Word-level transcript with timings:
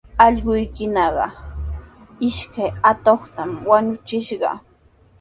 Allquukunaqa 0.27 1.27
ishkay 2.27 2.71
atuqtami 2.89 3.57
wañuchishqa. 3.69 4.51